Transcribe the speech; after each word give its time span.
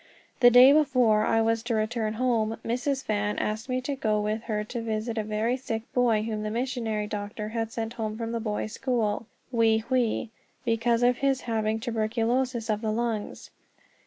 The 0.39 0.49
day 0.49 0.73
before 0.73 1.25
I 1.25 1.43
was 1.43 1.61
to 1.61 1.75
return 1.75 2.13
home, 2.13 2.57
Mrs. 2.65 3.03
Fan 3.03 3.37
asked 3.37 3.69
me 3.69 3.81
to 3.81 3.95
go 3.95 4.19
with 4.19 4.41
her 4.45 4.63
to 4.63 4.81
visit 4.81 5.15
a 5.15 5.23
very 5.23 5.55
sick 5.55 5.83
boy 5.93 6.23
whom 6.23 6.41
the 6.41 6.49
missionary 6.49 7.05
doctor 7.05 7.49
had 7.49 7.71
sent 7.71 7.93
home 7.93 8.17
from 8.17 8.31
the 8.31 8.39
boys' 8.39 8.73
school, 8.73 9.27
Wei 9.51 9.77
Hwei, 9.77 10.29
because 10.65 11.03
of 11.03 11.17
his 11.17 11.41
having 11.41 11.79
tuberculosis 11.79 12.67
of 12.67 12.81
the 12.81 12.91
lungs. 12.91 13.51